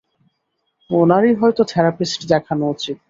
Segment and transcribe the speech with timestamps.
[0.89, 2.97] ওনার-ই হয়তো থেরাপিস্ট দেখানো উচিত।